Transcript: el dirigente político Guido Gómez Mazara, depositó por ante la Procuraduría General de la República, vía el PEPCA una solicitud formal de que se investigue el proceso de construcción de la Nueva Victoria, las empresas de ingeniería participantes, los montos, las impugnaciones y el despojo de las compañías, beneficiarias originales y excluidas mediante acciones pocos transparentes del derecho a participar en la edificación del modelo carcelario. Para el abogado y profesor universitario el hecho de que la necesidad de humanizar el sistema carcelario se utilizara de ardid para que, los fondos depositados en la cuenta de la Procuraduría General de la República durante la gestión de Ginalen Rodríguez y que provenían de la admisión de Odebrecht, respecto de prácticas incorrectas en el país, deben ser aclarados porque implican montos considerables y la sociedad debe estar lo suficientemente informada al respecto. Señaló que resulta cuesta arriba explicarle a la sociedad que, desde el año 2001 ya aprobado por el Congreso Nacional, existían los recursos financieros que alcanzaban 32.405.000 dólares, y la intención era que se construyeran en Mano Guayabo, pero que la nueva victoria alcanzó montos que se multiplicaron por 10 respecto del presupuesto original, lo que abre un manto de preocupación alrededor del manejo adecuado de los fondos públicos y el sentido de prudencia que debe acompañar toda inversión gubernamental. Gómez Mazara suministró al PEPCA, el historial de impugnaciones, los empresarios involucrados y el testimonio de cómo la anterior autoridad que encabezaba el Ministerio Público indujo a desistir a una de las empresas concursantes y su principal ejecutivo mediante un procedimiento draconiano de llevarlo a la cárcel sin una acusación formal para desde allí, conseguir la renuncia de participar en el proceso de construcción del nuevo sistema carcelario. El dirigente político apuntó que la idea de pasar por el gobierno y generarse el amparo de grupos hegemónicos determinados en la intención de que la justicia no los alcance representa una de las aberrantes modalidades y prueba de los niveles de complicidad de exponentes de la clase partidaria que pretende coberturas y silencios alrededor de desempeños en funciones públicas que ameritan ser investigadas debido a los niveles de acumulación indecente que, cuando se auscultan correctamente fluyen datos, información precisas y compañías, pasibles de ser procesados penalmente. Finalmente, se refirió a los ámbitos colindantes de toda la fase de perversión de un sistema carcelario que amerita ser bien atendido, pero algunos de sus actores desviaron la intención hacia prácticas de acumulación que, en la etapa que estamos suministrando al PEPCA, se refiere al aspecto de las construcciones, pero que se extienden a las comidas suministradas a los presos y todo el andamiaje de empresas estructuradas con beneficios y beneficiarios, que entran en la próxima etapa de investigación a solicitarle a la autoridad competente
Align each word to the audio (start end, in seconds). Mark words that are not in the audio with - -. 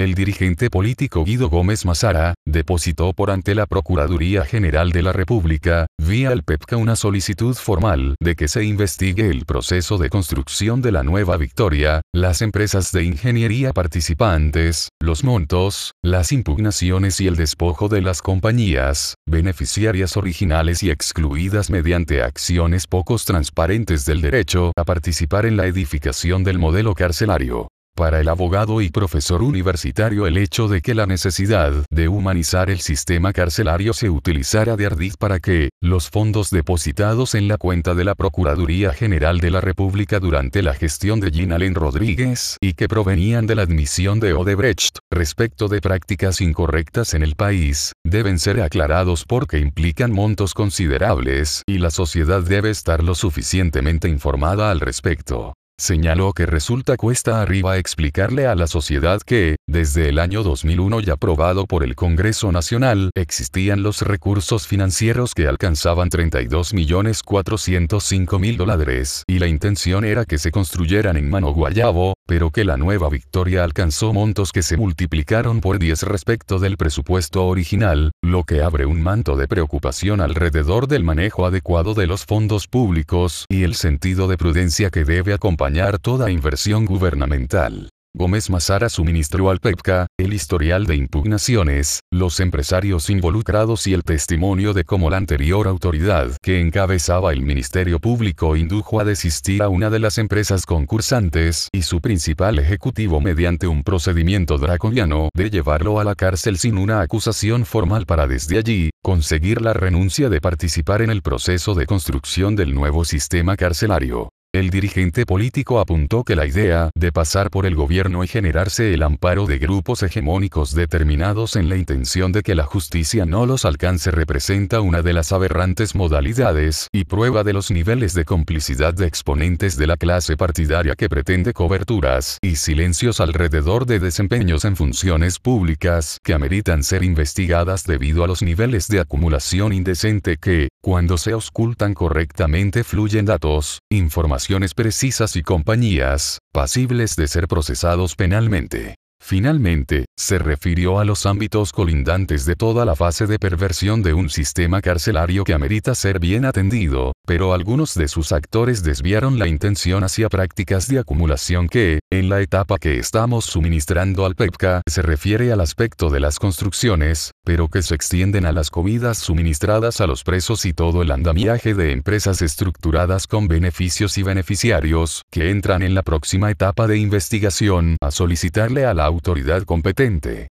el 0.00 0.14
dirigente 0.14 0.70
político 0.70 1.24
Guido 1.24 1.48
Gómez 1.48 1.84
Mazara, 1.84 2.34
depositó 2.46 3.12
por 3.12 3.30
ante 3.30 3.54
la 3.54 3.66
Procuraduría 3.66 4.44
General 4.44 4.90
de 4.90 5.02
la 5.02 5.12
República, 5.12 5.86
vía 5.98 6.32
el 6.32 6.42
PEPCA 6.42 6.76
una 6.76 6.96
solicitud 6.96 7.54
formal 7.54 8.14
de 8.20 8.34
que 8.34 8.48
se 8.48 8.64
investigue 8.64 9.30
el 9.30 9.44
proceso 9.44 9.98
de 9.98 10.10
construcción 10.10 10.82
de 10.82 10.92
la 10.92 11.02
Nueva 11.02 11.36
Victoria, 11.36 12.00
las 12.12 12.42
empresas 12.42 12.92
de 12.92 13.04
ingeniería 13.04 13.72
participantes, 13.72 14.88
los 15.00 15.24
montos, 15.24 15.92
las 16.02 16.32
impugnaciones 16.32 17.20
y 17.20 17.26
el 17.26 17.36
despojo 17.36 17.88
de 17.88 18.02
las 18.02 18.22
compañías, 18.22 19.14
beneficiarias 19.28 20.16
originales 20.16 20.82
y 20.82 20.90
excluidas 20.90 21.70
mediante 21.70 22.22
acciones 22.22 22.86
pocos 22.86 23.24
transparentes 23.24 24.04
del 24.04 24.20
derecho 24.20 24.72
a 24.76 24.84
participar 24.84 25.46
en 25.46 25.56
la 25.56 25.66
edificación 25.66 26.44
del 26.44 26.58
modelo 26.58 26.94
carcelario. 26.94 27.68
Para 28.00 28.18
el 28.18 28.30
abogado 28.30 28.80
y 28.80 28.88
profesor 28.88 29.42
universitario 29.42 30.26
el 30.26 30.38
hecho 30.38 30.68
de 30.68 30.80
que 30.80 30.94
la 30.94 31.04
necesidad 31.04 31.84
de 31.90 32.08
humanizar 32.08 32.70
el 32.70 32.80
sistema 32.80 33.34
carcelario 33.34 33.92
se 33.92 34.08
utilizara 34.08 34.74
de 34.76 34.86
ardid 34.86 35.12
para 35.18 35.38
que, 35.38 35.68
los 35.82 36.08
fondos 36.08 36.48
depositados 36.48 37.34
en 37.34 37.46
la 37.46 37.58
cuenta 37.58 37.94
de 37.94 38.04
la 38.04 38.14
Procuraduría 38.14 38.94
General 38.94 39.38
de 39.38 39.50
la 39.50 39.60
República 39.60 40.18
durante 40.18 40.62
la 40.62 40.72
gestión 40.72 41.20
de 41.20 41.30
Ginalen 41.30 41.74
Rodríguez 41.74 42.56
y 42.62 42.72
que 42.72 42.88
provenían 42.88 43.46
de 43.46 43.56
la 43.56 43.62
admisión 43.64 44.18
de 44.18 44.32
Odebrecht, 44.32 45.00
respecto 45.10 45.68
de 45.68 45.82
prácticas 45.82 46.40
incorrectas 46.40 47.12
en 47.12 47.22
el 47.22 47.34
país, 47.34 47.92
deben 48.02 48.38
ser 48.38 48.62
aclarados 48.62 49.26
porque 49.26 49.58
implican 49.58 50.10
montos 50.10 50.54
considerables 50.54 51.64
y 51.66 51.76
la 51.76 51.90
sociedad 51.90 52.42
debe 52.42 52.70
estar 52.70 53.04
lo 53.04 53.14
suficientemente 53.14 54.08
informada 54.08 54.70
al 54.70 54.80
respecto. 54.80 55.52
Señaló 55.80 56.32
que 56.34 56.44
resulta 56.44 56.98
cuesta 56.98 57.40
arriba 57.40 57.78
explicarle 57.78 58.46
a 58.46 58.54
la 58.54 58.66
sociedad 58.66 59.22
que, 59.22 59.56
desde 59.66 60.10
el 60.10 60.18
año 60.18 60.42
2001 60.42 61.00
ya 61.00 61.14
aprobado 61.14 61.64
por 61.64 61.84
el 61.84 61.94
Congreso 61.94 62.52
Nacional, 62.52 63.10
existían 63.14 63.82
los 63.82 64.02
recursos 64.02 64.66
financieros 64.66 65.32
que 65.32 65.48
alcanzaban 65.48 66.10
32.405.000 66.10 68.56
dólares, 68.58 69.24
y 69.26 69.38
la 69.38 69.46
intención 69.46 70.04
era 70.04 70.26
que 70.26 70.36
se 70.36 70.50
construyeran 70.50 71.16
en 71.16 71.30
Mano 71.30 71.54
Guayabo, 71.54 72.12
pero 72.30 72.52
que 72.52 72.64
la 72.64 72.76
nueva 72.76 73.08
victoria 73.08 73.64
alcanzó 73.64 74.12
montos 74.12 74.52
que 74.52 74.62
se 74.62 74.76
multiplicaron 74.76 75.60
por 75.60 75.80
10 75.80 76.04
respecto 76.04 76.60
del 76.60 76.76
presupuesto 76.76 77.44
original, 77.48 78.12
lo 78.22 78.44
que 78.44 78.62
abre 78.62 78.86
un 78.86 79.02
manto 79.02 79.34
de 79.34 79.48
preocupación 79.48 80.20
alrededor 80.20 80.86
del 80.86 81.02
manejo 81.02 81.44
adecuado 81.44 81.92
de 81.92 82.06
los 82.06 82.24
fondos 82.26 82.68
públicos 82.68 83.46
y 83.48 83.64
el 83.64 83.74
sentido 83.74 84.28
de 84.28 84.38
prudencia 84.38 84.90
que 84.90 85.04
debe 85.04 85.34
acompañar 85.34 85.98
toda 85.98 86.30
inversión 86.30 86.84
gubernamental. 86.84 87.90
Gómez 88.12 88.50
Mazara 88.50 88.88
suministró 88.88 89.50
al 89.50 89.60
PEPCA, 89.60 90.08
el 90.18 90.34
historial 90.34 90.84
de 90.84 90.96
impugnaciones, 90.96 92.00
los 92.10 92.40
empresarios 92.40 93.08
involucrados 93.08 93.86
y 93.86 93.94
el 93.94 94.02
testimonio 94.02 94.74
de 94.74 94.82
cómo 94.82 95.10
la 95.10 95.16
anterior 95.16 95.68
autoridad 95.68 96.36
que 96.42 96.60
encabezaba 96.60 97.32
el 97.32 97.42
Ministerio 97.42 98.00
Público 98.00 98.56
indujo 98.56 99.00
a 99.00 99.04
desistir 99.04 99.62
a 99.62 99.68
una 99.68 99.90
de 99.90 100.00
las 100.00 100.18
empresas 100.18 100.66
concursantes 100.66 101.68
y 101.72 101.82
su 101.82 102.00
principal 102.00 102.58
ejecutivo 102.58 103.20
mediante 103.20 103.68
un 103.68 103.84
procedimiento 103.84 104.58
draconiano 104.58 105.28
de 105.32 105.48
llevarlo 105.48 106.00
a 106.00 106.04
la 106.04 106.16
cárcel 106.16 106.58
sin 106.58 106.78
una 106.78 107.02
acusación 107.02 107.64
formal 107.64 108.06
para 108.06 108.26
desde 108.26 108.58
allí, 108.58 108.90
conseguir 109.02 109.62
la 109.62 109.72
renuncia 109.72 110.28
de 110.28 110.40
participar 110.40 111.00
en 111.00 111.10
el 111.10 111.22
proceso 111.22 111.74
de 111.74 111.86
construcción 111.86 112.56
del 112.56 112.74
nuevo 112.74 113.04
sistema 113.04 113.56
carcelario. 113.56 114.30
El 114.52 114.70
dirigente 114.70 115.26
político 115.26 115.78
apuntó 115.78 116.24
que 116.24 116.34
la 116.34 116.44
idea 116.44 116.90
de 116.96 117.12
pasar 117.12 117.50
por 117.50 117.66
el 117.66 117.76
gobierno 117.76 118.24
y 118.24 118.26
generarse 118.26 118.92
el 118.92 119.04
amparo 119.04 119.46
de 119.46 119.58
grupos 119.58 120.02
hegemónicos 120.02 120.74
determinados 120.74 121.54
en 121.54 121.68
la 121.68 121.76
intención 121.76 122.32
de 122.32 122.42
que 122.42 122.56
la 122.56 122.64
justicia 122.64 123.24
no 123.26 123.46
los 123.46 123.64
alcance 123.64 124.10
representa 124.10 124.80
una 124.80 125.02
de 125.02 125.12
las 125.12 125.30
aberrantes 125.30 125.94
modalidades 125.94 126.88
y 126.90 127.04
prueba 127.04 127.44
de 127.44 127.52
los 127.52 127.70
niveles 127.70 128.12
de 128.12 128.24
complicidad 128.24 128.92
de 128.92 129.06
exponentes 129.06 129.76
de 129.76 129.86
la 129.86 129.96
clase 129.96 130.36
partidaria 130.36 130.96
que 130.96 131.08
pretende 131.08 131.52
coberturas 131.52 132.38
y 132.42 132.56
silencios 132.56 133.20
alrededor 133.20 133.86
de 133.86 134.00
desempeños 134.00 134.64
en 134.64 134.74
funciones 134.74 135.38
públicas 135.38 136.18
que 136.24 136.34
ameritan 136.34 136.82
ser 136.82 137.04
investigadas 137.04 137.84
debido 137.84 138.24
a 138.24 138.26
los 138.26 138.42
niveles 138.42 138.88
de 138.88 138.98
acumulación 138.98 139.72
indecente 139.72 140.38
que, 140.38 140.70
cuando 140.82 141.18
se 141.18 141.30
auscultan 141.30 141.94
correctamente 141.94 142.82
fluyen 142.82 143.26
datos, 143.26 143.78
información 143.90 144.39
precisas 144.74 145.36
y 145.36 145.42
compañías, 145.42 146.38
pasibles 146.52 147.16
de 147.16 147.28
ser 147.28 147.46
procesados 147.46 148.14
penalmente. 148.16 148.96
Finalmente, 149.22 150.06
se 150.16 150.38
refirió 150.38 150.98
a 150.98 151.04
los 151.04 151.26
ámbitos 151.26 151.72
colindantes 151.72 152.46
de 152.46 152.56
toda 152.56 152.86
la 152.86 152.96
fase 152.96 153.26
de 153.26 153.38
perversión 153.38 154.02
de 154.02 154.14
un 154.14 154.30
sistema 154.30 154.80
carcelario 154.80 155.44
que 155.44 155.52
amerita 155.52 155.94
ser 155.94 156.18
bien 156.18 156.46
atendido, 156.46 157.12
pero 157.26 157.52
algunos 157.52 157.94
de 157.94 158.08
sus 158.08 158.32
actores 158.32 158.82
desviaron 158.82 159.38
la 159.38 159.46
intención 159.46 160.04
hacia 160.04 160.30
prácticas 160.30 160.88
de 160.88 161.00
acumulación 161.00 161.68
que, 161.68 161.99
en 162.12 162.28
la 162.28 162.40
etapa 162.40 162.78
que 162.78 162.98
estamos 162.98 163.44
suministrando 163.44 164.26
al 164.26 164.34
PEPCA, 164.34 164.82
se 164.86 165.00
refiere 165.00 165.52
al 165.52 165.60
aspecto 165.60 166.10
de 166.10 166.18
las 166.18 166.40
construcciones, 166.40 167.30
pero 167.44 167.68
que 167.68 167.82
se 167.82 167.94
extienden 167.94 168.46
a 168.46 168.52
las 168.52 168.70
comidas 168.70 169.18
suministradas 169.18 170.00
a 170.00 170.08
los 170.08 170.24
presos 170.24 170.64
y 170.64 170.72
todo 170.72 171.02
el 171.02 171.12
andamiaje 171.12 171.72
de 171.72 171.92
empresas 171.92 172.42
estructuradas 172.42 173.28
con 173.28 173.46
beneficios 173.46 174.18
y 174.18 174.24
beneficiarios, 174.24 175.22
que 175.30 175.50
entran 175.50 175.82
en 175.82 175.94
la 175.94 176.02
próxima 176.02 176.50
etapa 176.50 176.88
de 176.88 176.98
investigación 176.98 177.96
a 178.00 178.10
solicitarle 178.10 178.86
a 178.86 178.94
la 178.94 179.04
autoridad 179.04 179.62
competente 179.62 180.48